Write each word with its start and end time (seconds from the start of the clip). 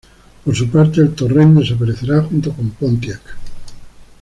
Por 0.43 0.55
su 0.55 0.67
parte, 0.67 0.99
el 0.99 1.13
Torrent 1.13 1.59
desaparecerá 1.59 2.23
junto 2.23 2.51
con 2.53 2.71
Pontiac. 2.71 3.21